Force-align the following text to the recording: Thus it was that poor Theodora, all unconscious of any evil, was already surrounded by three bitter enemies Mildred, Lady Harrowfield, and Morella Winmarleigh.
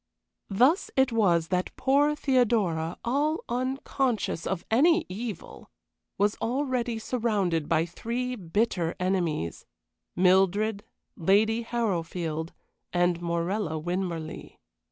Thus 0.49 0.89
it 0.95 1.11
was 1.11 1.49
that 1.49 1.75
poor 1.75 2.15
Theodora, 2.15 2.97
all 3.05 3.43
unconscious 3.47 4.47
of 4.47 4.65
any 4.71 5.05
evil, 5.09 5.69
was 6.17 6.33
already 6.41 6.97
surrounded 6.97 7.69
by 7.69 7.85
three 7.85 8.35
bitter 8.35 8.95
enemies 8.99 9.63
Mildred, 10.15 10.83
Lady 11.15 11.61
Harrowfield, 11.61 12.51
and 12.91 13.21
Morella 13.21 13.77
Winmarleigh. 13.79 14.57